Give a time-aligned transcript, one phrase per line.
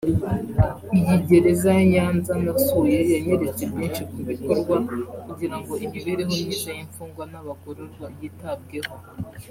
[0.97, 4.75] «Iyi gereza ya Nyanza nasuye yanyeretse byinshi bikorwa
[5.25, 8.93] kugira ngo imibereho myiza y’imfungwa n’abagororwa yitabweho»